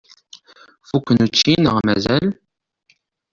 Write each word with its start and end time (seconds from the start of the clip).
Fukken 0.87 1.23
učči 1.25 1.53
neɣ 1.57 1.77
mazal? 1.85 2.25